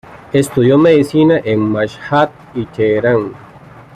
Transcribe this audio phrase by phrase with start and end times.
[0.33, 3.33] Estudió medicina en Mashhad y Teherán.